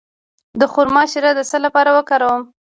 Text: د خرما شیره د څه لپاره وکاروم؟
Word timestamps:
د 0.59 0.61
خرما 0.73 1.03
شیره 1.11 1.31
د 1.35 1.39
څه 1.49 1.57
لپاره 1.65 1.89
وکاروم؟ 1.97 2.41